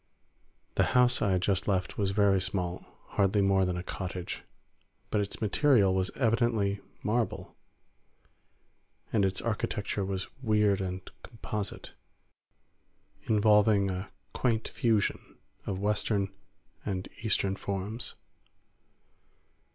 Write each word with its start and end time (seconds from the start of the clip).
The 0.73 0.97
house 0.97 1.21
I 1.21 1.29
had 1.33 1.43
just 1.43 1.67
left 1.67 1.99
was 1.99 2.09
very 2.09 2.41
small—hardly 2.41 3.43
more 3.43 3.65
than 3.65 3.77
a 3.77 3.83
cottage—but 3.83 5.21
its 5.21 5.39
material 5.39 5.93
was 5.93 6.09
evidently 6.15 6.79
marble, 7.03 7.55
and 9.13 9.23
its 9.23 9.41
architecture 9.41 10.03
was 10.03 10.27
weird 10.41 10.81
and 10.81 11.07
composite, 11.21 11.93
involving 13.25 13.91
a 13.91 14.09
quaint 14.33 14.67
fusion 14.67 15.37
of 15.67 15.77
Western 15.77 16.33
and 16.83 17.07
Eastern 17.21 17.55
forms. 17.55 18.15